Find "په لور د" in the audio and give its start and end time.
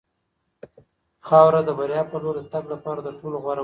2.11-2.43